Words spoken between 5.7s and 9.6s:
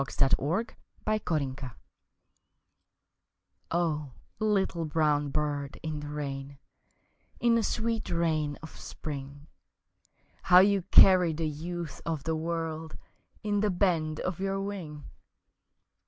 in the rain, In the sweet rain of spring,